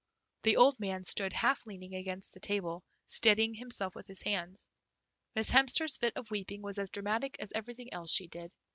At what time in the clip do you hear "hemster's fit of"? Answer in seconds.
5.51-6.31